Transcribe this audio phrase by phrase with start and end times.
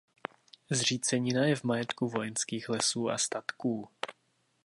[0.69, 3.89] Zřícenina je v majetku Vojenských lesů a statků.